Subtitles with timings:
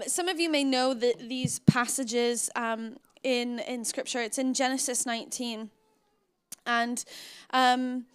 [0.00, 4.22] But some of you may know that these passages um, in in Scripture.
[4.22, 5.68] It's in Genesis 19,
[6.64, 7.04] and
[7.50, 8.06] um,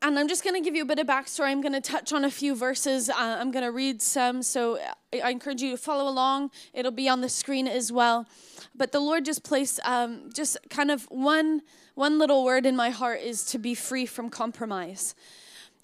[0.00, 1.48] and I'm just going to give you a bit of backstory.
[1.48, 3.10] I'm going to touch on a few verses.
[3.10, 4.78] Uh, I'm going to read some, so
[5.12, 6.52] I, encourage you to follow along.
[6.72, 8.26] It'll be on the screen as well.
[8.74, 11.60] But the Lord just placed um, just kind of one
[11.96, 15.14] one little word in my heart is to be free from compromise.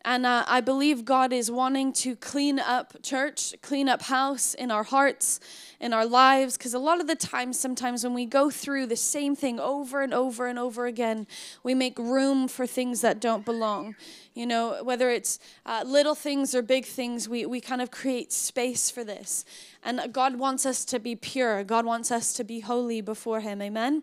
[0.07, 4.71] And uh, I believe God is wanting to clean up church, clean up house in
[4.71, 5.41] our hearts,
[5.81, 6.59] in our lives.
[6.59, 10.03] Because a lot of the times, sometimes when we go through the same thing over
[10.03, 11.27] and over and over again,
[11.63, 13.97] we make room for things that don't belong.
[14.35, 18.31] You know, whether it's uh, little things or big things, we, we kind of create
[18.31, 19.47] space for this.
[19.83, 23.63] And God wants us to be pure, God wants us to be holy before Him.
[23.63, 24.03] Amen?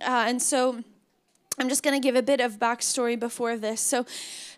[0.00, 0.82] Uh, and so.
[1.58, 3.80] I'm just going to give a bit of backstory before this.
[3.80, 4.06] So,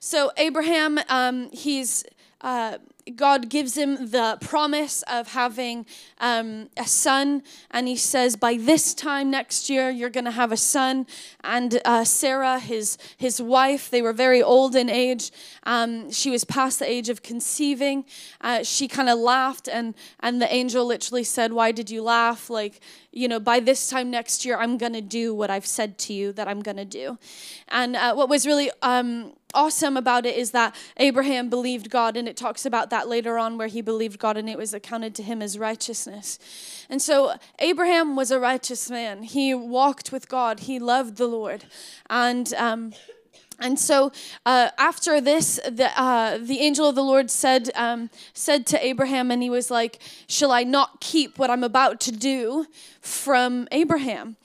[0.01, 2.05] so Abraham, um, he's
[2.43, 2.79] uh,
[3.17, 5.87] God gives him the promise of having
[6.19, 10.53] um, a son, and he says, By this time next year, you're going to have
[10.53, 11.07] a son.
[11.43, 15.31] And uh, Sarah, his, his wife, they were very old in age.
[15.65, 18.05] Um, she was past the age of conceiving.
[18.41, 22.51] Uh, she kind of laughed, and, and the angel literally said, Why did you laugh?
[22.51, 22.81] Like,
[23.13, 26.13] you know, by this time next year, I'm going to do what I've said to
[26.13, 27.19] you that I'm going to do.
[27.69, 32.29] And uh, what was really um, awesome about it is that Abraham believed God, and
[32.29, 35.23] it talks about that later on where he believed God and it was accounted to
[35.23, 36.39] him as righteousness.
[36.89, 39.23] And so Abraham was a righteous man.
[39.23, 41.65] He walked with God, he loved the Lord.
[42.09, 42.93] And, um,
[43.59, 44.11] and so
[44.47, 49.31] uh, after this, the, uh, the angel of the Lord said, um, said to Abraham,
[49.31, 52.67] and he was like, Shall I not keep what I'm about to do
[53.01, 54.37] from Abraham?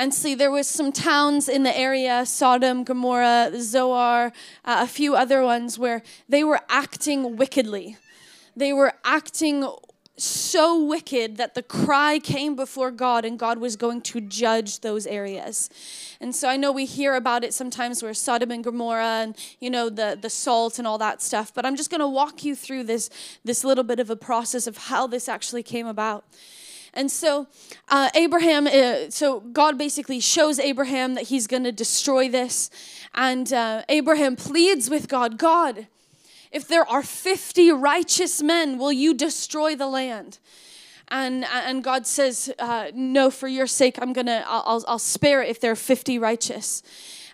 [0.00, 4.32] And see, there was some towns in the area, Sodom, Gomorrah, Zoar,
[4.64, 7.98] uh, a few other ones, where they were acting wickedly.
[8.56, 9.68] They were acting
[10.16, 15.06] so wicked that the cry came before God and God was going to judge those
[15.06, 15.68] areas.
[16.18, 19.68] And so I know we hear about it sometimes where Sodom and Gomorrah and you
[19.68, 22.56] know the the salt and all that stuff, but I'm just going to walk you
[22.56, 23.10] through this
[23.44, 26.24] this little bit of a process of how this actually came about.
[26.94, 27.46] And so,
[27.88, 32.70] uh, Abraham, uh, so God basically shows Abraham that he's going to destroy this.
[33.14, 35.86] And uh, Abraham pleads with God God,
[36.50, 40.38] if there are 50 righteous men, will you destroy the land?
[41.08, 45.42] And, and God says, uh, No, for your sake, I'm going to, I'll, I'll spare
[45.42, 46.82] it if there are 50 righteous.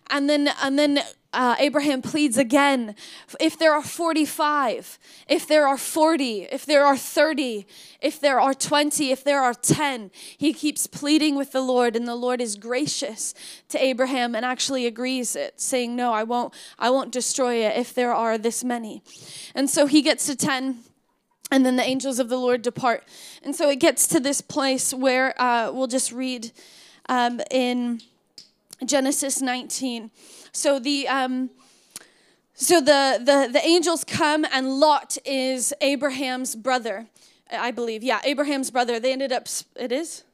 [0.09, 1.01] And then, and then
[1.37, 2.95] uh, Abraham pleads again
[3.39, 4.99] if there are 45,
[5.29, 7.67] if there are 40, if there are 30,
[8.01, 12.09] if there are 20, if there are 10, he keeps pleading with the Lord, and
[12.09, 13.35] the Lord is gracious
[13.69, 17.93] to Abraham and actually agrees it, saying, No, I won't, I won't destroy it if
[17.93, 19.03] there are this many.
[19.55, 20.79] And so he gets to 10
[21.51, 23.05] and then the angels of the Lord depart.
[23.43, 26.51] And so it gets to this place where uh, we'll just read
[27.11, 28.01] um, in
[28.85, 30.11] Genesis 19.
[30.57, 31.51] So the um,
[32.55, 37.07] so the, the the angels come and Lot is Abraham's brother,
[37.53, 38.03] I believe.
[38.03, 38.99] Yeah, Abraham's brother.
[38.99, 39.49] They ended up.
[39.79, 40.25] It is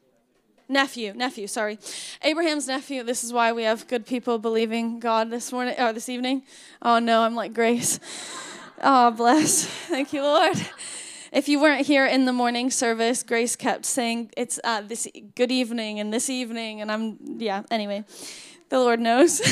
[0.68, 1.78] nephew nephew sorry
[2.22, 6.08] abraham's nephew this is why we have good people believing god this morning or this
[6.08, 6.40] evening
[6.80, 8.00] oh no i'm like grace
[8.82, 10.56] oh bless thank you lord
[11.30, 15.52] if you weren't here in the morning service grace kept saying it's uh, this good
[15.52, 18.02] evening and this evening and i'm yeah anyway
[18.72, 19.42] the Lord knows.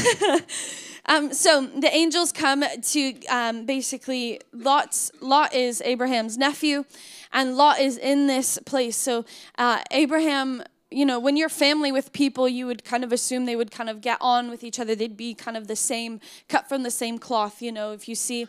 [1.07, 6.85] um, so the angels come to um, basically Lot's Lot is Abraham's nephew,
[7.31, 8.97] and Lot is in this place.
[8.97, 9.27] So
[9.59, 13.55] uh, Abraham you know, when you're family with people, you would kind of assume they
[13.55, 14.97] would kind of get on with each other.
[14.97, 17.63] They'd be kind of the same, cut from the same cloth.
[17.63, 18.49] You know, if you see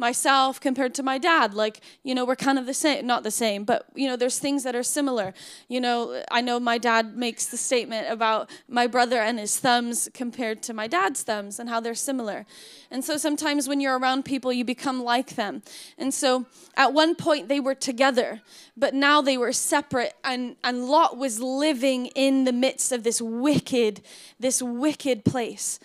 [0.00, 1.54] myself compared to my dad.
[1.54, 4.38] Like, you know, we're kind of the same, not the same, but, you know, there's
[4.38, 5.34] things that are similar.
[5.68, 10.08] You know, I know my dad makes the statement about my brother and his thumbs
[10.14, 12.46] compared to my dad's thumbs and how they're similar.
[12.90, 15.62] And so sometimes when you're around people, you become like them.
[15.98, 16.46] And so
[16.76, 18.40] at one point they were together,
[18.76, 20.14] but now they were separate.
[20.24, 24.00] And, and Lot was living in the midst of this wicked,
[24.40, 25.78] this wicked place.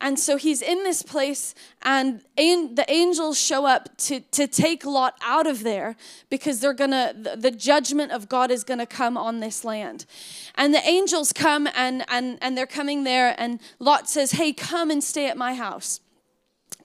[0.00, 5.18] And so he's in this place, and the angels show up to, to take Lot
[5.22, 5.96] out of there
[6.30, 10.06] because they're gonna, the, judgment of God is gonna come on this land.
[10.54, 14.90] And the angels come and, and, and they're coming there, and Lot says, Hey, come
[14.90, 16.00] and stay at my house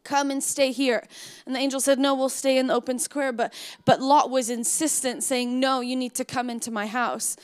[0.03, 1.03] come and stay here.
[1.45, 3.31] And the angel said, No, we'll stay in the open square.
[3.31, 3.53] But,
[3.85, 7.35] but Lot was insistent, saying, No, you need to come into my house.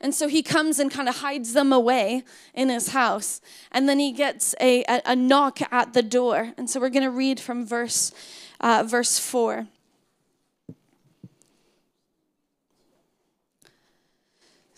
[0.00, 2.24] And so he comes and kind of hides them away
[2.54, 3.40] in his house.
[3.72, 6.52] And then he gets a, a, a knock at the door.
[6.56, 8.12] And so we're going to read from verse,
[8.60, 9.66] uh, verse 4.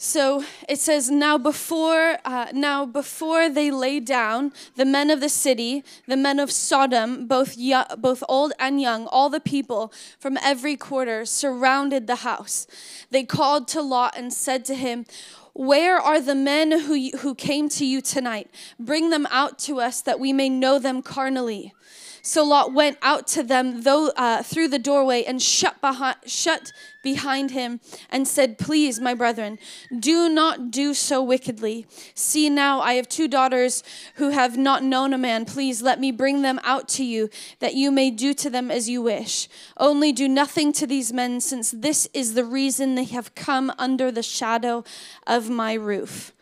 [0.02, 5.28] So it says, now before, uh, now before they lay down, the men of the
[5.28, 7.58] city, the men of Sodom, both
[7.98, 12.66] both old and young, all the people from every quarter surrounded the house.
[13.10, 15.04] They called to Lot and said to him,
[15.52, 18.48] where are the men who, who came to you tonight?
[18.78, 21.74] Bring them out to us that we may know them carnally.
[22.22, 26.72] So Lot went out to them though, uh, through the doorway and shut behind, shut
[27.02, 27.80] behind him
[28.10, 29.58] and said, Please, my brethren,
[29.98, 31.86] do not do so wickedly.
[32.14, 33.82] See now, I have two daughters
[34.16, 35.44] who have not known a man.
[35.44, 37.30] Please let me bring them out to you,
[37.60, 39.48] that you may do to them as you wish.
[39.76, 44.10] Only do nothing to these men, since this is the reason they have come under
[44.10, 44.84] the shadow
[45.26, 46.32] of my roof.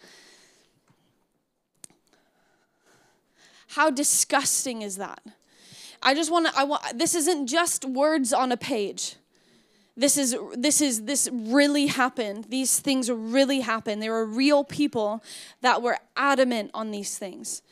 [3.72, 5.20] How disgusting is that?
[6.02, 9.16] I just want to I want this isn't just words on a page.
[9.96, 12.46] This is this is this really happened.
[12.48, 14.00] These things really happened.
[14.02, 15.22] There were real people
[15.60, 17.62] that were adamant on these things.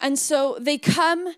[0.00, 1.34] And so they come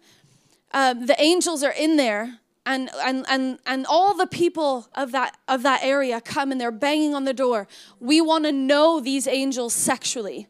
[0.73, 5.37] um, the angels are in there and, and, and, and all the people of that,
[5.47, 7.69] of that area come and they're banging on the door.
[8.01, 10.49] We want to know these angels sexually.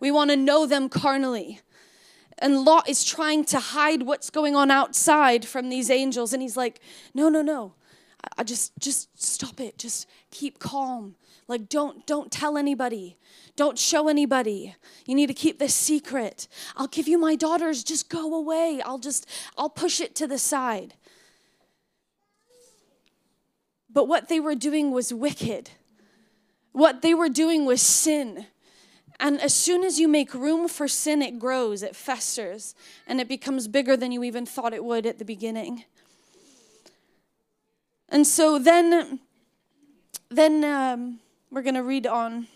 [0.00, 1.60] We want to know them carnally
[2.40, 6.32] and Lot is trying to hide what's going on outside from these angels.
[6.32, 6.80] And he's like,
[7.14, 7.74] no, no, no.
[8.36, 9.78] I just just stop it.
[9.78, 11.16] Just keep calm.
[11.48, 13.16] Like don't don't tell anybody.
[13.56, 14.74] Don't show anybody.
[15.06, 16.46] You need to keep this secret.
[16.76, 17.82] I'll give you my daughters.
[17.82, 18.80] Just go away.
[18.84, 19.26] I'll just
[19.56, 20.94] I'll push it to the side.
[23.92, 25.70] But what they were doing was wicked.
[26.72, 28.46] What they were doing was sin.
[29.22, 32.74] And as soon as you make room for sin, it grows, it festers,
[33.06, 35.84] and it becomes bigger than you even thought it would at the beginning.
[38.08, 39.20] And so then,
[40.30, 41.20] then um,
[41.50, 42.46] we're going to read on.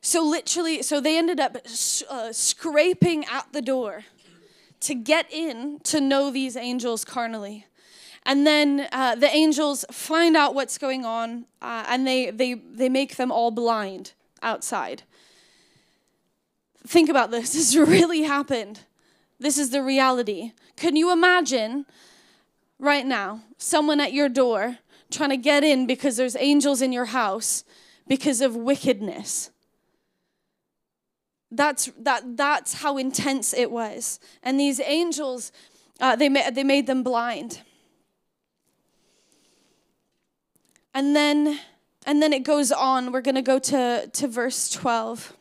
[0.00, 1.56] So, literally, so they ended up
[2.08, 4.04] uh, scraping at the door
[4.80, 7.66] to get in to know these angels carnally.
[8.26, 12.88] And then uh, the angels find out what's going on uh, and they, they, they
[12.88, 14.12] make them all blind
[14.42, 15.02] outside.
[16.86, 17.54] Think about this.
[17.54, 18.80] This really happened.
[19.38, 20.52] This is the reality.
[20.76, 21.86] Can you imagine
[22.78, 24.78] right now someone at your door
[25.10, 27.64] trying to get in because there's angels in your house
[28.06, 29.50] because of wickedness?
[31.50, 34.20] That's, that, that's how intense it was.
[34.42, 35.52] And these angels,
[36.00, 37.60] uh, they, ma- they made them blind.
[41.00, 41.58] And then
[42.04, 43.10] and then it goes on.
[43.10, 45.34] We're going to go to to verse 12.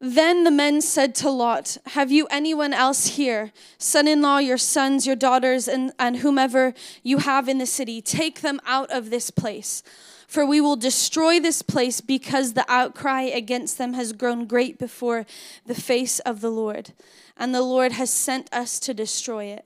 [0.00, 4.58] Then the men said to Lot, Have you anyone else here, son in law, your
[4.58, 6.74] sons, your daughters, and, and whomever
[7.04, 8.02] you have in the city?
[8.02, 9.84] Take them out of this place.
[10.26, 15.24] For we will destroy this place because the outcry against them has grown great before
[15.66, 16.94] the face of the Lord.
[17.36, 19.64] And the Lord has sent us to destroy it.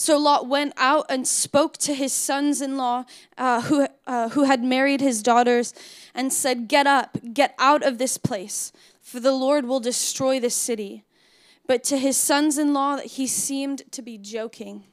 [0.00, 3.04] So Lot went out and spoke to his sons in law
[3.36, 5.74] uh, who, uh, who had married his daughters
[6.14, 10.54] and said, Get up, get out of this place, for the Lord will destroy this
[10.54, 11.02] city.
[11.66, 14.84] But to his sons in law, he seemed to be joking.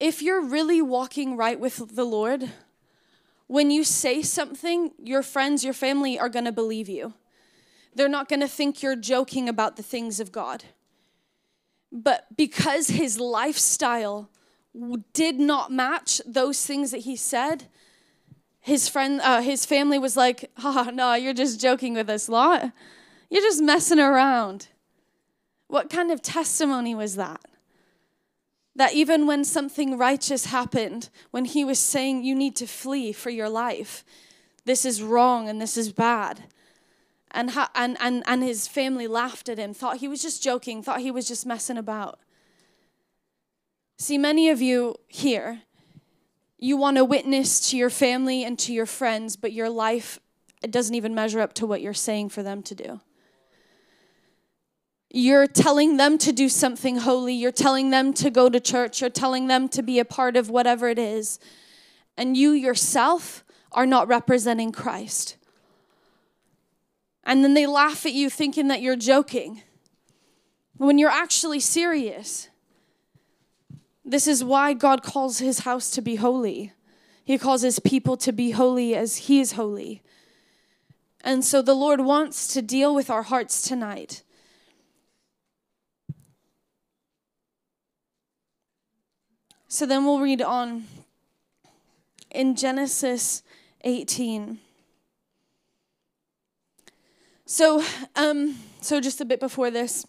[0.00, 2.50] If you're really walking right with the Lord,
[3.46, 7.14] when you say something, your friends, your family are going to believe you.
[7.94, 10.64] They're not going to think you're joking about the things of God.
[11.94, 14.28] But because his lifestyle
[15.12, 17.66] did not match those things that he said,
[18.60, 22.72] his friend, uh, his family was like, "Oh no, you're just joking with us, lot.
[23.30, 24.68] You're just messing around."
[25.68, 27.40] What kind of testimony was that?
[28.74, 33.30] That even when something righteous happened, when he was saying you need to flee for
[33.30, 34.04] your life,
[34.64, 36.44] this is wrong and this is bad,
[37.34, 40.82] and, ha- and, and, and his family laughed at him, thought he was just joking,
[40.82, 42.20] thought he was just messing about.
[43.98, 45.62] See, many of you here,
[46.58, 50.18] you want to witness to your family and to your friends, but your life
[50.64, 53.00] it doesn't even measure up to what you're saying for them to do.
[55.10, 59.10] You're telling them to do something holy, you're telling them to go to church, you're
[59.10, 61.38] telling them to be a part of whatever it is,
[62.16, 65.36] and you yourself are not representing Christ.
[67.24, 69.62] And then they laugh at you thinking that you're joking
[70.76, 72.48] when you're actually serious.
[74.04, 76.72] This is why God calls his house to be holy.
[77.24, 80.02] He calls his people to be holy as he is holy.
[81.22, 84.22] And so the Lord wants to deal with our hearts tonight.
[89.68, 90.84] So then we'll read on
[92.30, 93.42] in Genesis
[93.82, 94.58] 18.
[97.46, 97.84] So,
[98.16, 100.06] um, so just a bit before this,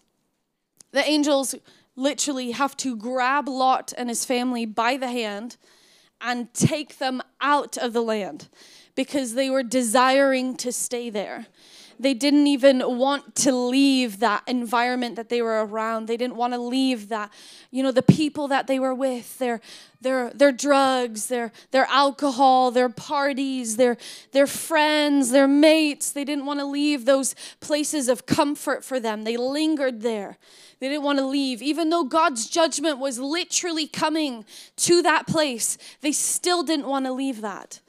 [0.92, 1.54] the angels
[1.94, 5.56] literally have to grab Lot and his family by the hand
[6.20, 8.48] and take them out of the land
[8.94, 11.46] because they were desiring to stay there.
[11.98, 16.06] They didn't even want to leave that environment that they were around.
[16.06, 17.32] They didn't want to leave that,
[17.70, 19.60] you know, the people that they were with, their
[20.00, 23.96] their their drugs, their their alcohol, their parties, their
[24.32, 26.12] their friends, their mates.
[26.12, 29.24] They didn't want to leave those places of comfort for them.
[29.24, 30.38] They lingered there.
[30.80, 31.62] They didn't want to leave.
[31.62, 34.44] Even though God's judgment was literally coming
[34.76, 37.80] to that place, they still didn't want to leave that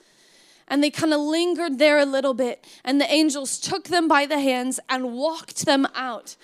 [0.67, 2.65] and they kind of lingered there a little bit.
[2.83, 6.35] And the angels took them by the hands and walked them out.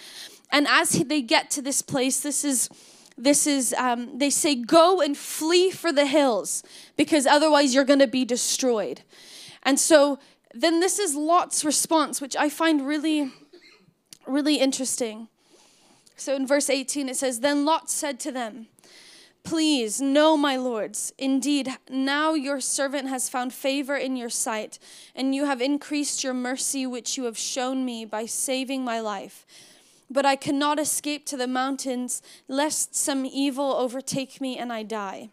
[0.52, 2.70] And as they get to this place, this is
[3.18, 6.64] this is um, they say go and flee for the hills
[6.98, 9.02] because otherwise you're going to be destroyed
[9.64, 10.20] and so
[10.54, 13.32] then this is lot's response which i find really
[14.26, 15.28] really interesting
[16.16, 18.68] so in verse 18 it says then lot said to them
[19.44, 21.14] Please, no, my lords.
[21.18, 24.80] Indeed, now your servant has found favor in your sight,
[25.14, 29.46] and you have increased your mercy which you have shown me by saving my life.
[30.10, 35.30] But I cannot escape to the mountains, lest some evil overtake me and I die.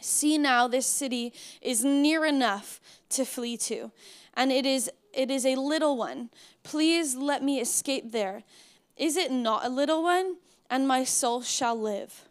[0.00, 3.90] See now, this city is near enough to flee to,
[4.34, 6.30] and it is it is a little one.
[6.62, 8.44] Please let me escape there.
[8.96, 10.36] Is it not a little one?
[10.70, 12.27] And my soul shall live.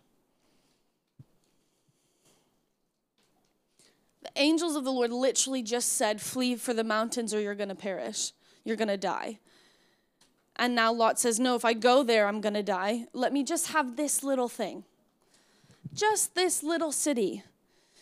[4.39, 7.75] Angels of the Lord literally just said, Flee for the mountains or you're going to
[7.75, 8.32] perish.
[8.63, 9.39] You're going to die.
[10.56, 13.06] And now Lot says, No, if I go there, I'm going to die.
[13.13, 14.84] Let me just have this little thing.
[15.94, 17.44] Just this little city.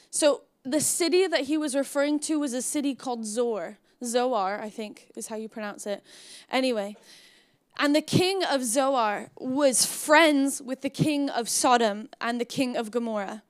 [0.09, 3.77] So the city that he was referring to was a city called Zor.
[4.03, 6.03] Zoar, I think is how you pronounce it.
[6.51, 6.95] Anyway,
[7.77, 12.77] and the king of Zoar was friends with the king of Sodom and the king
[12.77, 13.43] of Gomorrah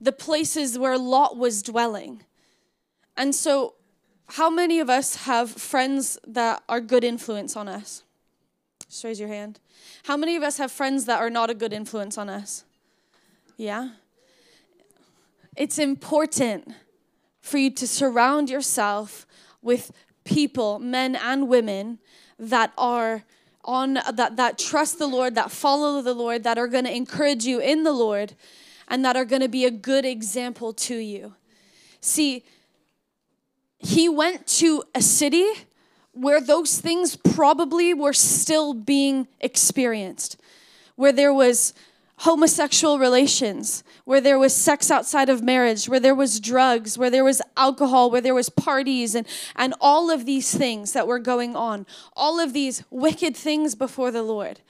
[0.00, 2.22] the places where Lot was dwelling.
[3.16, 3.74] And so,
[4.30, 8.04] how many of us have friends that are good influence on us?
[8.88, 9.60] Just raise your hand.
[10.04, 12.64] How many of us have friends that are not a good influence on us?
[13.56, 13.90] Yeah?
[15.56, 16.72] It's important
[17.40, 19.26] for you to surround yourself
[19.62, 19.92] with
[20.24, 21.98] people, men and women,
[22.38, 23.24] that are
[23.64, 27.44] on that that trust the Lord, that follow the Lord, that are going to encourage
[27.44, 28.34] you in the Lord
[28.90, 31.34] and that are going to be a good example to you.
[32.00, 32.44] See,
[33.78, 35.46] he went to a city
[36.12, 40.36] where those things probably were still being experienced,
[40.96, 41.72] where there was
[42.18, 47.24] homosexual relations, where there was sex outside of marriage, where there was drugs, where there
[47.24, 51.56] was alcohol, where there was parties, and, and all of these things that were going
[51.56, 54.60] on, all of these wicked things before the Lord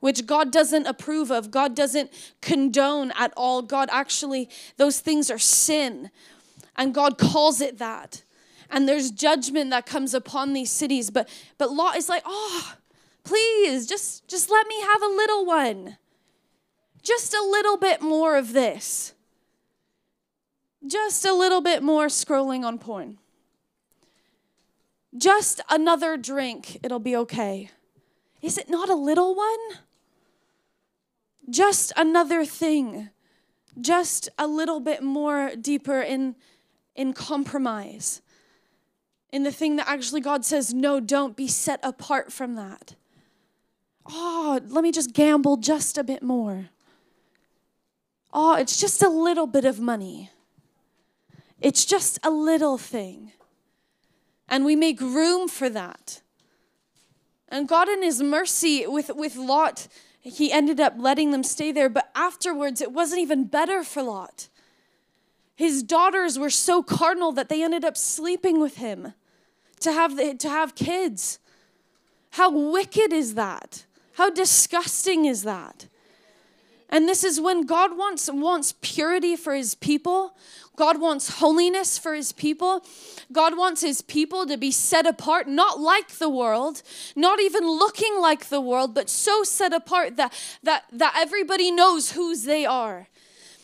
[0.00, 3.62] which God doesn't approve of, God doesn't condone at all.
[3.62, 6.10] God actually, those things are sin,
[6.76, 8.22] and God calls it that.
[8.70, 11.10] And there's judgment that comes upon these cities.
[11.10, 12.74] But but Lot is like, oh,
[13.24, 15.96] please, just just let me have a little one.
[17.02, 19.14] Just a little bit more of this.
[20.86, 23.18] Just a little bit more scrolling on porn.
[25.16, 27.70] Just another drink, it'll be okay.
[28.42, 29.58] Is it not a little one?
[31.50, 33.10] Just another thing,
[33.80, 36.36] just a little bit more deeper in,
[36.94, 38.22] in compromise,
[39.30, 42.94] in the thing that actually God says, no, don't be set apart from that.
[44.06, 46.70] Oh, let me just gamble just a bit more.
[48.32, 50.30] Oh, it's just a little bit of money.
[51.60, 53.32] It's just a little thing.
[54.48, 56.22] And we make room for that.
[57.48, 59.88] And God, in His mercy, with, with Lot,
[60.28, 64.48] he ended up letting them stay there, but afterwards it wasn't even better for Lot.
[65.54, 69.14] His daughters were so carnal that they ended up sleeping with him
[69.80, 71.38] to have, the, to have kids.
[72.30, 73.84] How wicked is that?
[74.14, 75.86] How disgusting is that?
[76.90, 80.34] And this is when God wants, wants purity for his people.
[80.78, 82.84] God wants holiness for his people.
[83.32, 86.82] God wants his people to be set apart, not like the world,
[87.14, 92.12] not even looking like the world, but so set apart that, that, that everybody knows
[92.12, 93.08] whose they are.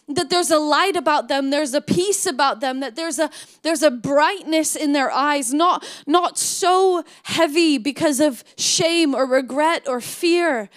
[0.06, 3.30] That there's a light about them, there's a peace about them, that there's a
[3.62, 9.88] there's a brightness in their eyes, not, not so heavy because of shame or regret
[9.88, 10.68] or fear,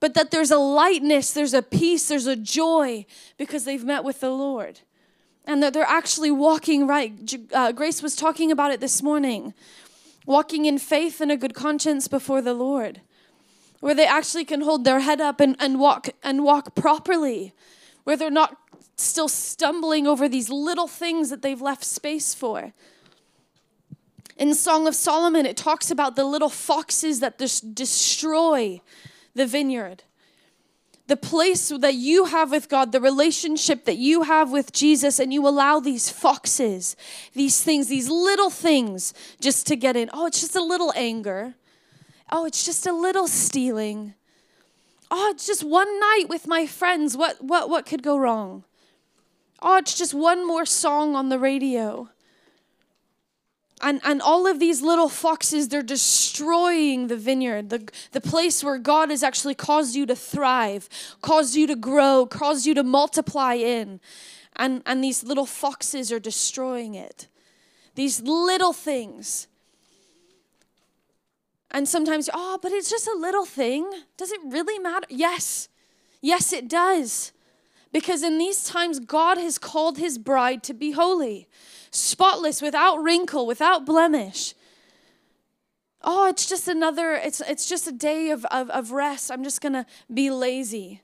[0.00, 3.06] but that there's a lightness, there's a peace, there's a joy
[3.38, 4.80] because they've met with the Lord.
[5.44, 7.34] And that they're actually walking right.
[7.52, 9.54] Uh, Grace was talking about it this morning
[10.26, 13.00] walking in faith and a good conscience before the Lord,
[13.80, 17.54] where they actually can hold their head up and, and walk and walk properly,
[18.04, 18.56] where they're not
[18.96, 22.72] still stumbling over these little things that they've left space for.
[24.36, 28.80] In Song of Solomon, it talks about the little foxes that just destroy
[29.36, 30.02] the vineyard.
[31.06, 35.32] The place that you have with God, the relationship that you have with Jesus, and
[35.32, 36.96] you allow these foxes,
[37.32, 40.10] these things, these little things just to get in.
[40.12, 41.54] Oh, it's just a little anger.
[42.32, 44.14] Oh, it's just a little stealing.
[45.08, 47.16] Oh, it's just one night with my friends.
[47.16, 48.64] What what what could go wrong?
[49.62, 52.08] Oh, it's just one more song on the radio.
[53.82, 58.78] And, and all of these little foxes, they're destroying the vineyard, the, the place where
[58.78, 60.88] God has actually caused you to thrive,
[61.20, 64.00] caused you to grow, caused you to multiply in.
[64.56, 67.28] And, and these little foxes are destroying it.
[67.94, 69.46] These little things.
[71.70, 73.90] And sometimes, oh, but it's just a little thing.
[74.16, 75.06] Does it really matter?
[75.10, 75.68] Yes.
[76.22, 77.32] Yes, it does.
[77.92, 81.46] Because in these times, God has called his bride to be holy
[81.96, 84.54] spotless, without wrinkle, without blemish.
[86.02, 89.30] Oh, it's just another, it's, it's just a day of, of, of rest.
[89.30, 91.02] I'm just going to be lazy.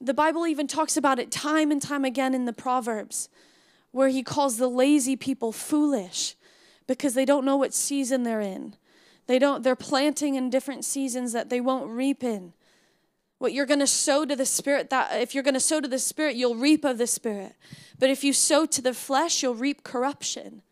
[0.00, 3.28] The Bible even talks about it time and time again in the Proverbs,
[3.90, 6.36] where he calls the lazy people foolish
[6.86, 8.76] because they don't know what season they're in.
[9.26, 12.52] They don't, they're planting in different seasons that they won't reap in.
[13.44, 15.86] What you're going to sow to the Spirit, that if you're going to sow to
[15.86, 17.52] the Spirit, you'll reap of the Spirit.
[17.98, 20.62] But if you sow to the flesh, you'll reap corruption.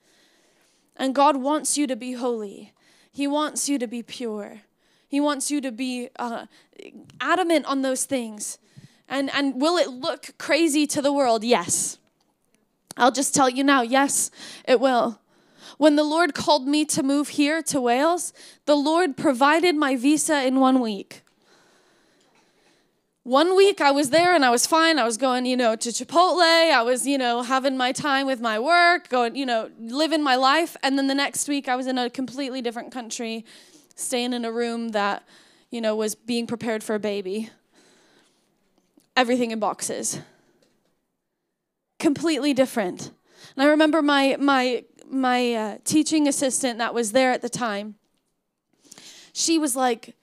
[0.96, 2.72] And God wants you to be holy,
[3.10, 4.62] He wants you to be pure.
[5.06, 6.46] He wants you to be uh,
[7.20, 8.56] adamant on those things.
[9.06, 11.44] And, and will it look crazy to the world?
[11.44, 11.98] Yes.
[12.96, 14.30] I'll just tell you now, yes,
[14.66, 15.20] it will.
[15.76, 18.32] When the Lord called me to move here to Wales,
[18.64, 21.21] the Lord provided my visa in one week.
[23.24, 24.98] One week I was there and I was fine.
[24.98, 26.40] I was going, you know, to Chipotle.
[26.42, 30.34] I was, you know, having my time with my work, going, you know, living my
[30.34, 30.76] life.
[30.82, 33.44] And then the next week I was in a completely different country,
[33.94, 35.22] staying in a room that,
[35.70, 37.50] you know, was being prepared for a baby.
[39.16, 40.20] Everything in boxes.
[42.00, 43.12] Completely different.
[43.54, 47.94] And I remember my my my uh, teaching assistant that was there at the time.
[49.32, 50.16] She was like,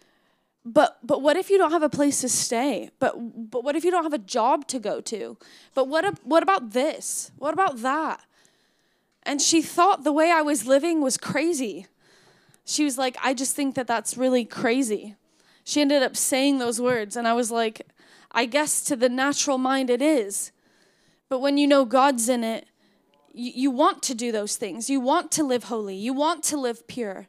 [0.66, 2.90] but but what if you don't have a place to stay?
[3.00, 3.14] But
[3.50, 5.38] but what if you don't have a job to go to?
[5.74, 7.32] But what what about this?
[7.38, 8.22] What about that?
[9.24, 11.88] And she thought the way i was living was crazy.
[12.66, 15.16] She was like i just think that that's really crazy.
[15.64, 17.88] She ended up saying those words and i was like
[18.32, 20.52] i guess to the natural mind it is.
[21.30, 22.68] But when you know god's in it
[23.34, 24.90] you, you want to do those things.
[24.90, 25.96] You want to live holy.
[25.96, 27.28] You want to live pure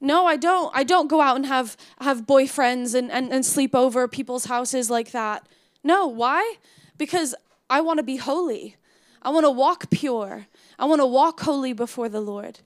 [0.00, 0.70] no, I don't.
[0.74, 4.90] I don't go out and have have boyfriends and, and, and sleep over people's houses
[4.90, 5.46] like that.
[5.82, 6.56] No, why?
[6.98, 7.34] Because
[7.70, 8.76] I want to be holy.
[9.22, 10.46] I want to walk pure.
[10.78, 12.60] I want to walk holy before the Lord.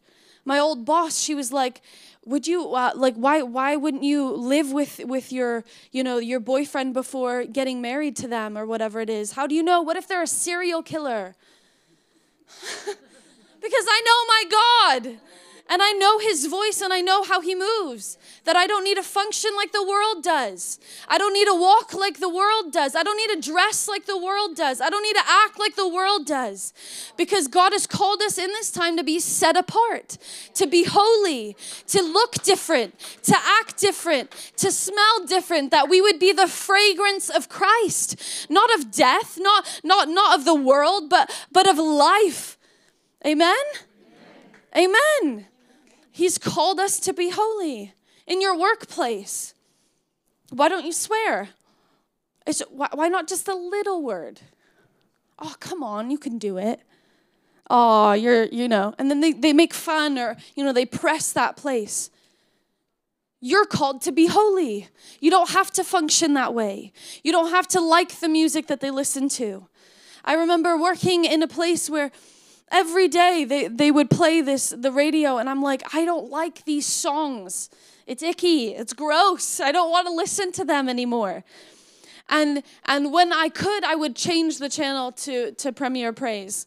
[0.44, 1.82] My old boss, she was like,
[2.24, 6.40] "Would you uh, like why why wouldn't you live with with your you know your
[6.40, 9.32] boyfriend before getting married to them or whatever it is?
[9.32, 9.80] How do you know?
[9.80, 11.36] What if they're a serial killer?"
[13.60, 15.20] because I know my God
[15.70, 18.18] and I know his voice and I know how he moves.
[18.44, 20.80] That I don't need to function like the world does.
[21.06, 22.96] I don't need to walk like the world does.
[22.96, 24.80] I don't need to dress like the world does.
[24.80, 26.72] I don't need to act like the world does.
[27.16, 30.18] Because God has called us in this time to be set apart,
[30.54, 31.56] to be holy,
[31.86, 37.30] to look different, to act different, to smell different, that we would be the fragrance
[37.30, 42.58] of Christ, not of death, not not not of the world, but but of life.
[43.24, 43.54] Amen.
[44.74, 44.96] Amen.
[45.22, 45.46] Amen.
[46.20, 47.94] He's called us to be holy
[48.26, 49.54] in your workplace.
[50.50, 51.48] Why don't you swear?
[52.46, 54.38] It's, why, why not just a little word?
[55.38, 56.80] Oh, come on, you can do it.
[57.70, 61.32] Oh, you're, you know, and then they, they make fun or, you know, they press
[61.32, 62.10] that place.
[63.40, 64.88] You're called to be holy.
[65.20, 66.92] You don't have to function that way.
[67.24, 69.68] You don't have to like the music that they listen to.
[70.22, 72.12] I remember working in a place where
[72.70, 76.64] every day they, they would play this the radio and i'm like i don't like
[76.64, 77.70] these songs.
[78.10, 78.74] It's icky.
[78.74, 79.60] It's gross.
[79.60, 81.44] I don't want to listen to them anymore.
[82.28, 86.66] And and when i could i would change the channel to to premier praise.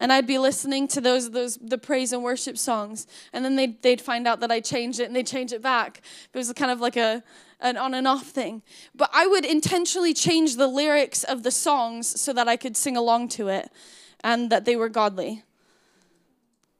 [0.00, 3.82] And I'd be listening to those those the praise and worship songs, and then they'd
[3.82, 6.02] they'd find out that I changed it and they'd change it back.
[6.32, 7.22] It was kind of like a
[7.60, 8.62] an on and off thing.
[8.94, 12.96] But I would intentionally change the lyrics of the songs so that I could sing
[12.96, 13.70] along to it,
[14.22, 15.42] and that they were godly.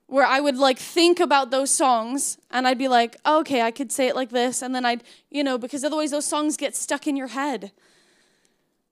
[0.06, 3.70] Where I would like think about those songs and I'd be like, oh, okay, I
[3.70, 6.74] could say it like this, and then I'd, you know, because otherwise those songs get
[6.74, 7.72] stuck in your head.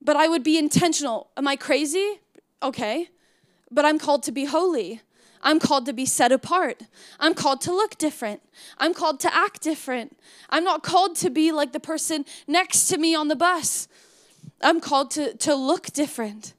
[0.01, 1.29] But I would be intentional.
[1.35, 2.19] Am I crazy?
[2.61, 3.09] Okay
[3.71, 5.01] but I'm called to be holy.
[5.41, 6.83] I'm called to be set apart.
[7.19, 8.41] I'm called to look different.
[8.77, 10.17] I'm called to act different.
[10.49, 13.87] I'm not called to be like the person next to me on the bus.
[14.61, 16.53] I'm called to, to look different.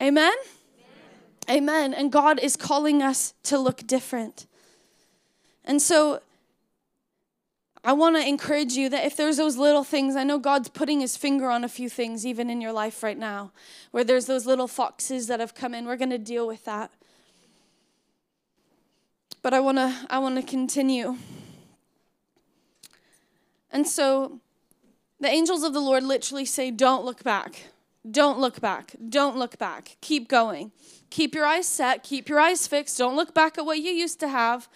[0.00, 0.32] Amen?
[1.48, 1.62] Amen?
[1.62, 1.94] Amen.
[1.94, 4.46] And God is calling us to look different.
[5.64, 6.20] And so
[7.86, 11.00] I want to encourage you that if there's those little things, I know God's putting
[11.00, 13.52] his finger on a few things even in your life right now,
[13.90, 15.84] where there's those little foxes that have come in.
[15.84, 16.90] We're going to deal with that.
[19.42, 21.18] But I want to I want to continue.
[23.70, 24.40] And so
[25.20, 27.64] the angels of the Lord literally say don't look back.
[28.10, 28.94] Don't look back.
[29.08, 29.96] Don't look back.
[30.00, 30.72] Keep going.
[31.10, 32.98] Keep your eyes set, keep your eyes fixed.
[32.98, 34.68] Don't look back at what you used to have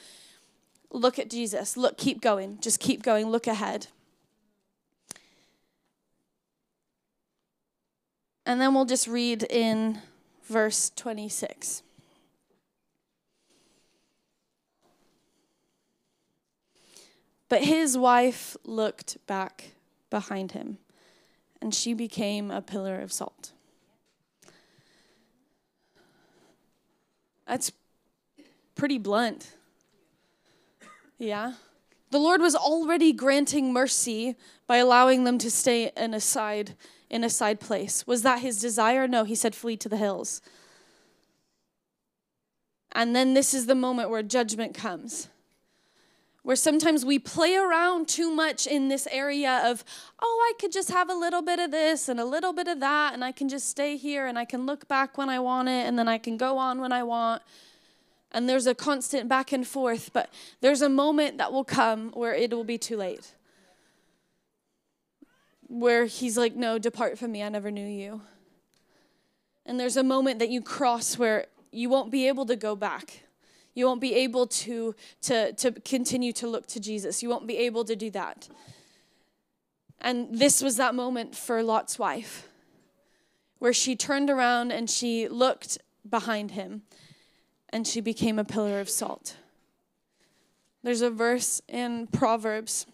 [0.90, 1.76] Look at Jesus.
[1.76, 2.58] Look, keep going.
[2.60, 3.28] Just keep going.
[3.28, 3.88] Look ahead.
[8.46, 10.00] And then we'll just read in
[10.44, 11.82] verse 26.
[17.50, 19.72] But his wife looked back
[20.10, 20.78] behind him,
[21.60, 23.52] and she became a pillar of salt.
[27.46, 27.72] That's
[28.74, 29.54] pretty blunt.
[31.18, 31.54] Yeah.
[32.10, 36.74] The Lord was already granting mercy by allowing them to stay in a side
[37.10, 38.06] in a side place.
[38.06, 39.08] Was that his desire?
[39.08, 40.42] No, he said flee to the hills.
[42.92, 45.28] And then this is the moment where judgment comes.
[46.48, 49.84] Where sometimes we play around too much in this area of,
[50.18, 52.80] oh, I could just have a little bit of this and a little bit of
[52.80, 55.68] that, and I can just stay here and I can look back when I want
[55.68, 57.42] it, and then I can go on when I want
[58.32, 60.32] and there's a constant back and forth, but
[60.62, 63.34] there's a moment that will come where it will be too late.
[65.66, 68.22] Where he's like, No, depart from me, I never knew you.
[69.66, 73.24] And there's a moment that you cross where you won't be able to go back.
[73.74, 77.22] You won't be able to, to, to continue to look to Jesus.
[77.22, 78.48] You won't be able to do that.
[80.00, 82.48] And this was that moment for Lot's wife,
[83.58, 85.78] where she turned around and she looked
[86.08, 86.82] behind him
[87.70, 89.36] and she became a pillar of salt.
[90.82, 92.86] There's a verse in Proverbs.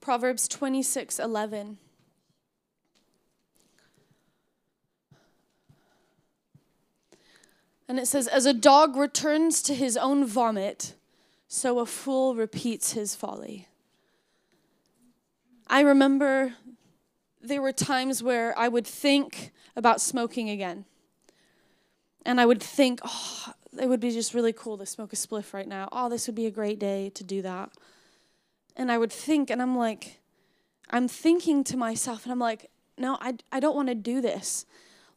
[0.00, 1.78] Proverbs 26 11.
[7.92, 10.94] And it says, As a dog returns to his own vomit,
[11.46, 13.68] so a fool repeats his folly.
[15.66, 16.54] I remember
[17.42, 20.86] there were times where I would think about smoking again.
[22.24, 25.52] And I would think, oh, it would be just really cool to smoke a spliff
[25.52, 25.90] right now.
[25.92, 27.72] Oh, this would be a great day to do that.
[28.74, 30.22] And I would think, and I'm like,
[30.88, 34.64] I'm thinking to myself, and I'm like, no, I, I don't want to do this.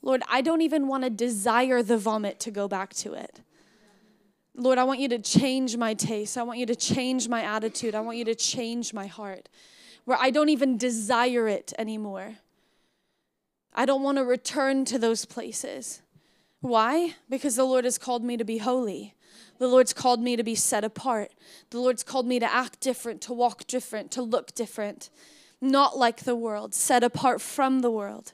[0.05, 3.41] Lord, I don't even want to desire the vomit to go back to it.
[4.55, 6.37] Lord, I want you to change my taste.
[6.37, 7.95] I want you to change my attitude.
[7.95, 9.49] I want you to change my heart
[10.05, 12.35] where I don't even desire it anymore.
[13.73, 16.01] I don't want to return to those places.
[16.61, 17.15] Why?
[17.27, 19.15] Because the Lord has called me to be holy.
[19.57, 21.31] The Lord's called me to be set apart.
[21.71, 25.09] The Lord's called me to act different, to walk different, to look different,
[25.59, 28.33] not like the world, set apart from the world.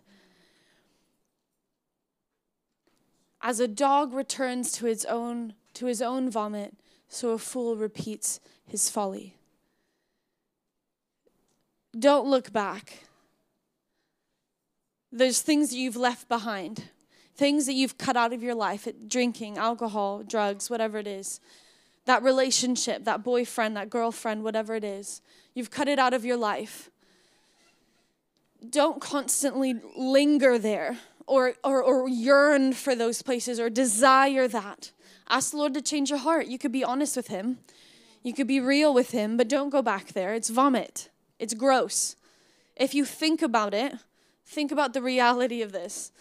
[3.41, 6.75] As a dog returns to its own to his own vomit,
[7.07, 9.35] so a fool repeats his folly.
[11.97, 13.05] Don't look back.
[15.11, 16.85] There's things that you've left behind,
[17.35, 21.39] things that you've cut out of your life drinking, alcohol, drugs, whatever it is.
[22.05, 25.21] That relationship, that boyfriend, that girlfriend, whatever it is.
[25.53, 26.89] You've cut it out of your life.
[28.69, 34.91] Don't constantly linger there or, or, or yearn for those places or desire that.
[35.29, 36.47] Ask the Lord to change your heart.
[36.47, 37.59] You could be honest with Him,
[38.23, 40.33] you could be real with Him, but don't go back there.
[40.33, 41.09] It's vomit.
[41.39, 42.15] It's gross.
[42.75, 43.93] If you think about it,
[44.45, 46.11] think about the reality of this.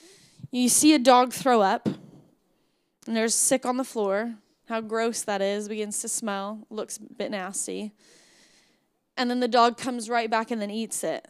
[0.50, 1.86] You see a dog throw up,
[3.06, 4.34] and there's sick on the floor.
[4.68, 7.92] How gross that is, begins to smell, looks a bit nasty.
[9.16, 11.26] And then the dog comes right back and then eats it.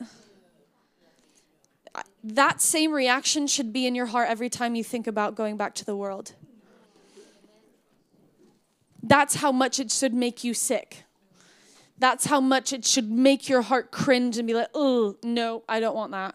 [2.22, 5.74] That same reaction should be in your heart every time you think about going back
[5.76, 6.35] to the world.
[9.02, 11.04] That's how much it should make you sick.
[11.98, 15.80] That's how much it should make your heart cringe and be like, oh, no, I
[15.80, 16.35] don't want that.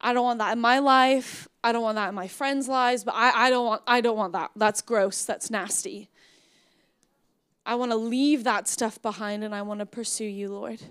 [0.00, 1.48] I don't want that in my life.
[1.62, 4.18] I don't want that in my friends' lives, but I, I don't want I don't
[4.18, 4.50] want that.
[4.54, 5.24] That's gross.
[5.24, 6.10] That's nasty.
[7.64, 10.82] I want to leave that stuff behind and I want to pursue you, Lord.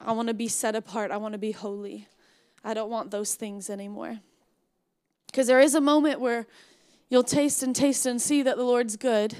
[0.00, 1.12] I want to be set apart.
[1.12, 2.08] I want to be holy.
[2.64, 4.20] I don't want those things anymore.
[5.26, 6.46] Because there is a moment where
[7.08, 9.34] you'll taste and taste and see that the Lord's good.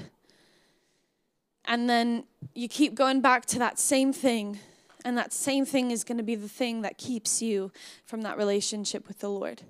[1.65, 4.59] And then you keep going back to that same thing.
[5.05, 7.71] And that same thing is going to be the thing that keeps you
[8.05, 9.61] from that relationship with the Lord.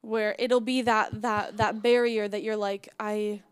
[0.00, 3.42] Where it'll be that that that barrier that you're like, I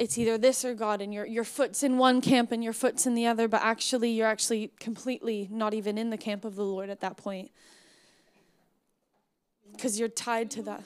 [0.00, 3.06] it's either this or God, and your your foot's in one camp and your foot's
[3.06, 6.64] in the other, but actually you're actually completely not even in the camp of the
[6.64, 7.50] Lord at that point.
[9.72, 10.82] Because you're tied to that.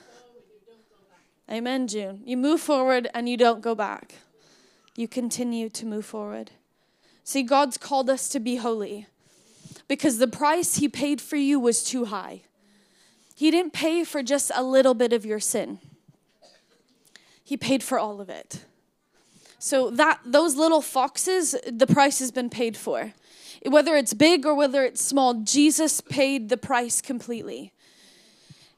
[1.51, 2.23] Amen, June.
[2.25, 4.15] You move forward and you don't go back
[4.97, 6.53] you continue to move forward.
[7.25, 9.07] See, God's called us to be holy
[9.89, 12.43] because the price He paid for you was too high.
[13.35, 15.79] He didn't pay for just a little bit of your sin,
[17.43, 18.65] He paid for all of it.
[19.65, 23.15] So that those little foxes, the price has been paid for.
[23.65, 27.73] Whether it's big or whether it's small, Jesus paid the price completely.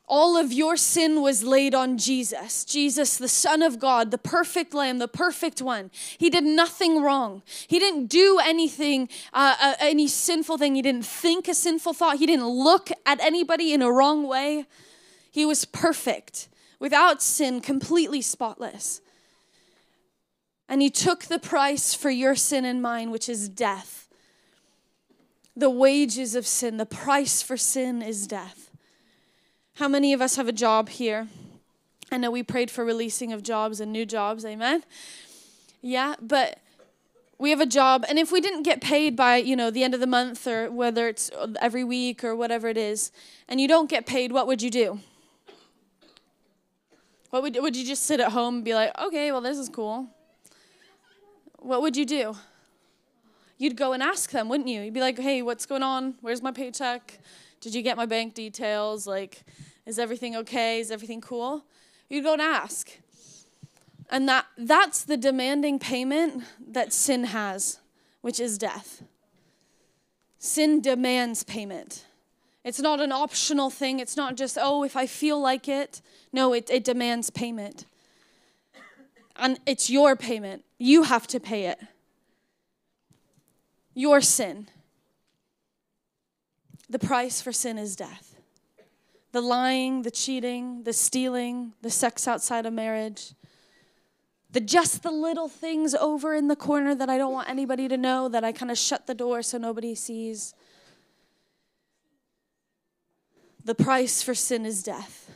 [0.07, 2.65] All of your sin was laid on Jesus.
[2.65, 5.91] Jesus, the Son of God, the perfect Lamb, the perfect one.
[6.19, 7.43] He did nothing wrong.
[7.67, 10.77] He didn't do anything, uh, uh, any sinful thing.
[10.77, 12.19] He didn't think a sinful thought.
[12.19, 14.67] He didn't look at anybody in a wrong way.
[15.33, 19.01] He was perfect, without sin, completely spotless.
[20.69, 24.09] And He took the price for your sin and mine, which is death.
[25.57, 28.71] The wages of sin, the price for sin is death.
[29.75, 31.29] How many of us have a job here?
[32.11, 34.85] I know we prayed for releasing of jobs and new jobs, amen?
[35.83, 36.61] Yeah, but
[37.39, 39.95] we have a job and if we didn't get paid by, you know, the end
[39.95, 43.13] of the month or whether it's every week or whatever it is,
[43.49, 45.01] and you don't get paid, what would you do?
[47.31, 49.69] What would would you just sit at home and be like, "Okay, well this is
[49.69, 50.09] cool."
[51.67, 52.37] What would you do?
[53.59, 54.83] You'd go and ask them, wouldn't you?
[54.83, 56.15] You'd be like, "Hey, what's going on?
[56.21, 57.19] Where's my paycheck?
[57.61, 59.05] Did you get my bank details?
[59.05, 59.43] Like,
[59.85, 60.79] is everything okay?
[60.79, 61.65] Is everything cool?
[62.09, 62.93] You'd go and ask.
[64.11, 67.81] And that, that's the demanding payment that sin has,
[68.21, 69.03] which is death.
[70.39, 72.05] Sin demands payment.
[72.63, 73.99] It's not an optional thing.
[73.99, 76.01] It's not just, oh, if I feel like it.
[76.33, 77.87] No, it, it demands payment.
[79.39, 80.65] And it's your payment.
[80.79, 81.79] You have to pay it.
[83.95, 84.69] Your sin.
[86.89, 88.37] The price for sin is death.
[89.33, 93.35] The lying, the cheating, the stealing, the sex outside of marriage,
[94.51, 97.97] the just the little things over in the corner that I don't want anybody to
[97.97, 100.55] know, that I kind of shut the door so nobody sees.
[103.65, 105.31] The price for sin is death.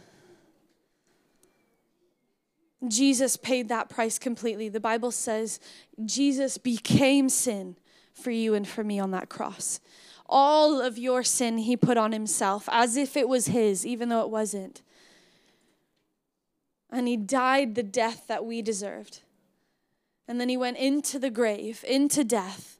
[2.89, 4.69] Jesus paid that price completely.
[4.69, 5.61] The Bible says
[6.05, 7.77] Jesus became sin
[8.15, 9.81] for you and for me on that cross.
[10.27, 14.23] All of your sin he put on himself as if it was his, even though
[14.23, 14.83] it wasn't.
[16.91, 19.21] And he died the death that we deserved.
[20.27, 22.79] And then he went into the grave, into death.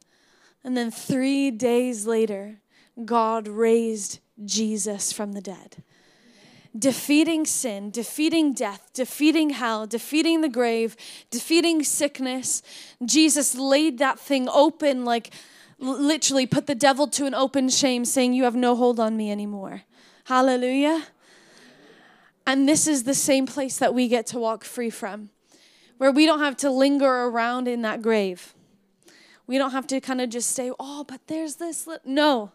[0.63, 2.61] And then three days later,
[3.05, 5.83] God raised Jesus from the dead.
[6.79, 10.97] Defeating sin, defeating death, defeating hell, defeating the grave,
[11.31, 12.63] defeating sickness.
[13.05, 15.33] Jesus laid that thing open like
[15.81, 19.31] literally put the devil to an open shame, saying, You have no hold on me
[19.31, 19.83] anymore.
[20.25, 21.07] Hallelujah.
[22.47, 25.31] And this is the same place that we get to walk free from,
[25.99, 28.55] where we don't have to linger around in that grave.
[29.47, 31.89] We don't have to kind of just say, Oh, but there's this.
[32.05, 32.53] No.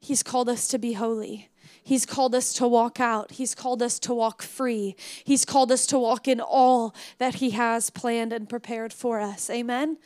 [0.00, 1.50] He's called us to be holy.
[1.82, 3.32] He's called us to walk out.
[3.32, 4.96] He's called us to walk free.
[5.24, 9.50] He's called us to walk in all that He has planned and prepared for us.
[9.50, 9.98] Amen.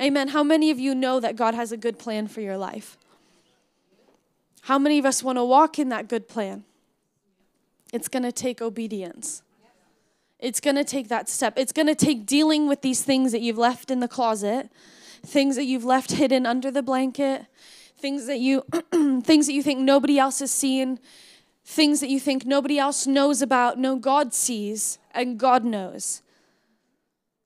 [0.00, 0.28] Amen.
[0.28, 2.98] How many of you know that God has a good plan for your life?
[4.62, 6.64] How many of us want to walk in that good plan?
[7.92, 9.42] It's going to take obedience.
[10.38, 11.54] It's going to take that step.
[11.56, 14.68] It's going to take dealing with these things that you've left in the closet,
[15.24, 17.46] things that you've left hidden under the blanket,
[17.98, 18.62] things that you
[19.22, 20.98] things that you think nobody else has seen,
[21.64, 23.78] things that you think nobody else knows about.
[23.78, 26.22] No, God sees and God knows.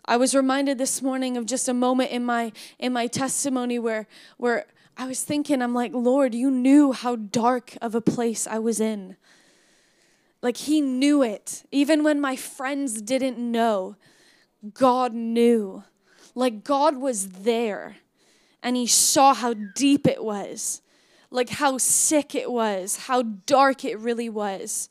[0.05, 4.07] I was reminded this morning of just a moment in my in my testimony where
[4.39, 8.59] where I was thinking, I'm like, Lord, you knew how dark of a place I
[8.59, 9.17] was in.
[10.43, 11.65] Like, He knew it.
[11.71, 13.97] Even when my friends didn't know,
[14.75, 15.85] God knew.
[16.35, 17.97] Like, God was there
[18.63, 20.83] and He saw how deep it was,
[21.31, 24.89] like how sick it was, how dark it really was.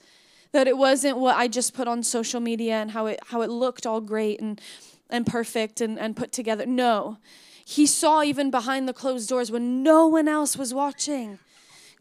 [0.51, 3.51] That it wasn't what I just put on social media and how it, how it
[3.51, 4.59] looked all great and,
[5.07, 6.65] and perfect and, and put together.
[6.65, 7.19] No.
[7.63, 11.37] He saw even behind the closed doors when no one else was watching.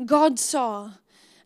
[0.06, 0.92] God saw.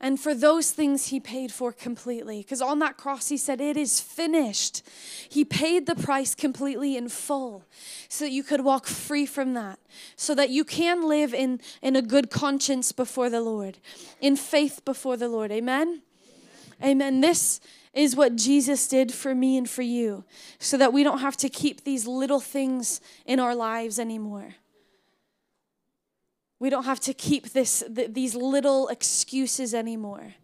[0.05, 2.39] And for those things, he paid for completely.
[2.39, 4.83] Because on that cross, he said, It is finished.
[5.29, 7.65] He paid the price completely in full
[8.09, 9.79] so that you could walk free from that,
[10.17, 13.79] so that you can live in, in a good conscience before the Lord,
[14.21, 15.53] in faith before the Lord.
[15.53, 16.03] Amen?
[16.83, 16.91] Amen.
[16.91, 17.21] Amen.
[17.21, 17.61] This
[17.95, 20.25] is what Jesus did for me and for you,
[20.59, 24.57] so that we don't have to keep these little things in our lives anymore.
[26.63, 30.35] We don't have to keep this, th- these little excuses anymore.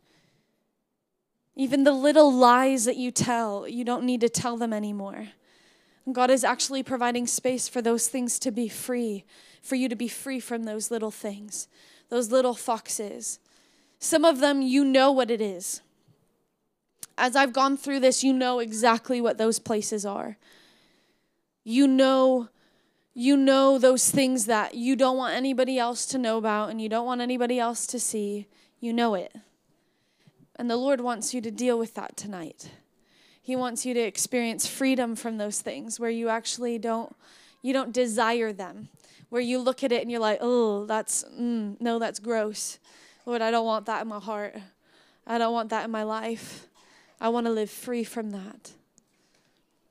[1.54, 5.28] Even the little lies that you tell, you don't need to tell them anymore.
[6.12, 9.26] God is actually providing space for those things to be free,
[9.62, 11.68] for you to be free from those little things,
[12.08, 13.38] those little foxes.
[14.00, 15.82] Some of them, you know what it is.
[17.16, 20.36] As I've gone through this, you know exactly what those places are.
[21.62, 22.48] You know
[23.14, 26.88] you know those things that you don't want anybody else to know about and you
[26.88, 28.46] don't want anybody else to see.
[28.80, 29.34] You know it.
[30.56, 32.70] And the Lord wants you to deal with that tonight.
[33.40, 37.14] He wants you to experience freedom from those things where you actually don't
[37.62, 38.88] you don't desire them.
[39.30, 42.78] Where you look at it and you're like, "Oh, that's mm, no, that's gross."
[43.26, 44.56] Lord, I don't want that in my heart.
[45.26, 46.66] I don't want that in my life.
[47.20, 48.72] I want to live free from that.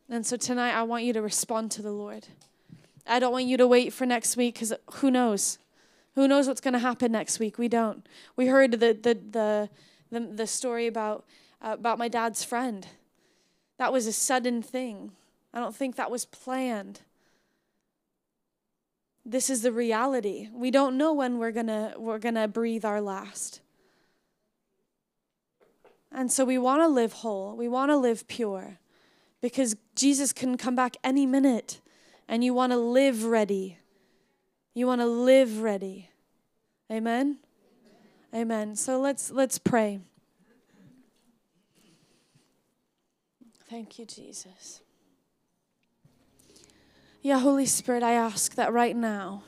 [0.09, 2.27] And so tonight I want you to respond to the Lord.
[3.07, 5.59] I don't want you to wait for next week because who knows?
[6.15, 7.57] Who knows what's going to happen next week?
[7.57, 8.07] We don't.
[8.35, 9.69] We heard the the the
[10.11, 11.25] the, the story about
[11.61, 12.87] uh, about my dad's friend.
[13.77, 15.11] That was a sudden thing.
[15.53, 17.01] I don't think that was planned.
[19.25, 20.49] This is the reality.
[20.53, 23.61] We don't know when we're going to we're going to breathe our last.
[26.11, 27.55] And so we want to live whole.
[27.55, 28.79] We want to live pure
[29.41, 31.81] because Jesus can come back any minute
[32.27, 33.77] and you want to live ready.
[34.73, 36.09] You want to live ready.
[36.91, 37.37] Amen.
[38.33, 38.75] Amen.
[38.75, 39.99] So let's let's pray.
[43.69, 44.81] Thank you, Jesus.
[47.21, 49.43] Yeah, Holy Spirit, I ask that right now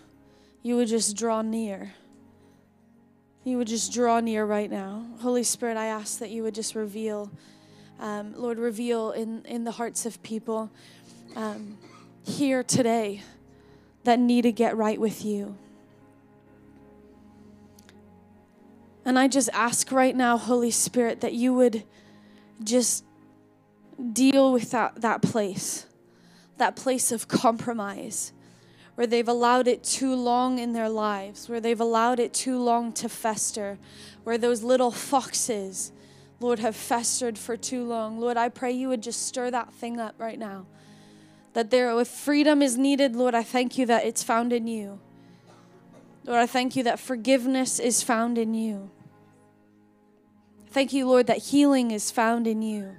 [0.61, 1.93] you would just draw near.
[3.45, 5.05] You would just draw near right now.
[5.21, 7.31] Holy Spirit, I ask that you would just reveal,
[7.99, 10.69] um, Lord, reveal in, in the hearts of people.
[11.37, 11.77] Um,
[12.29, 13.23] here today
[14.03, 15.57] that need to get right with you.
[19.05, 21.83] And I just ask right now, Holy Spirit, that you would
[22.63, 23.03] just
[24.13, 25.87] deal with that, that place,
[26.57, 28.33] that place of compromise,
[28.95, 32.91] where they've allowed it too long in their lives, where they've allowed it too long
[32.93, 33.77] to fester,
[34.23, 35.91] where those little foxes,
[36.39, 38.19] Lord, have festered for too long.
[38.19, 40.65] Lord, I pray you would just stir that thing up right now
[41.53, 44.99] that there, if freedom is needed, Lord, I thank you that it's found in you.
[46.25, 48.91] Lord, I thank you that forgiveness is found in you.
[50.71, 52.95] Thank you, Lord, that healing is found in you.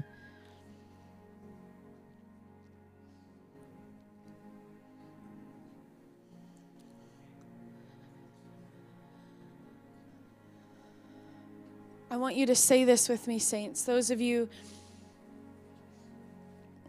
[12.10, 13.84] I want you to say this with me, saints.
[13.84, 14.48] Those of you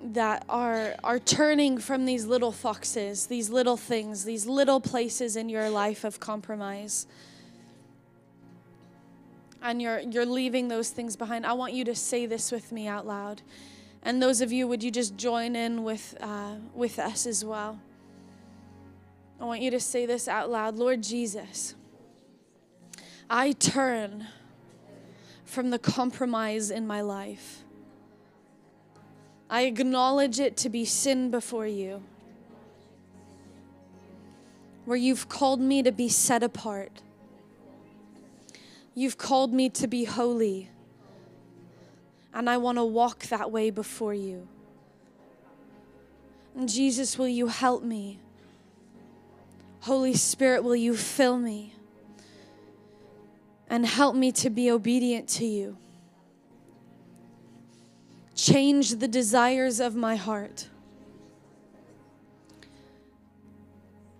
[0.03, 5.49] that are are turning from these little foxes, these little things, these little places in
[5.49, 7.07] your life of compromise.
[9.61, 11.45] And you're you're leaving those things behind.
[11.45, 13.41] I want you to say this with me out loud.
[14.03, 17.79] And those of you, would you just join in with uh, with us as well?
[19.39, 20.75] I want you to say this out loud.
[20.77, 21.75] Lord Jesus,
[23.29, 24.27] I turn
[25.45, 27.60] from the compromise in my life.
[29.51, 32.01] I acknowledge it to be sin before you,
[34.85, 37.01] where you've called me to be set apart.
[38.95, 40.69] You've called me to be holy,
[42.33, 44.47] and I want to walk that way before you.
[46.55, 48.19] And Jesus, will you help me?
[49.81, 51.73] Holy Spirit, will you fill me
[53.69, 55.75] and help me to be obedient to you?
[58.41, 60.67] Change the desires of my heart.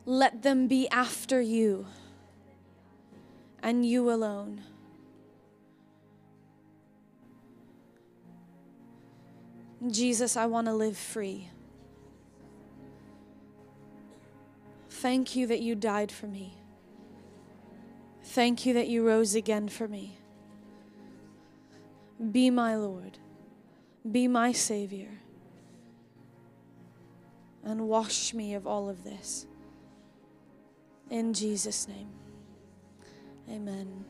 [0.06, 1.88] Let them be after you.
[3.64, 4.62] and you alone.
[9.90, 11.50] Jesus, I want to live free.
[14.90, 16.54] Thank you that you died for me.
[18.24, 20.20] Thank you that you rose again for me.
[22.32, 23.18] Be my Lord.
[24.10, 25.10] Be my Savior.
[27.64, 29.46] And wash me of all of this.
[31.10, 32.10] In Jesus' name.
[33.50, 34.06] Amen.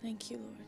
[0.00, 0.61] Thank you, Lord.